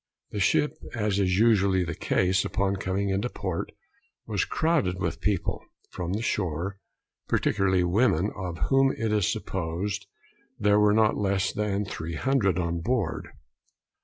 [0.31, 3.71] The ship, as is usually the case upon coming into port,
[4.25, 6.79] was crowded with people from the shore,
[7.27, 10.07] particularly women, of whom it is supposed
[10.57, 13.27] there were not less than three hundred on board.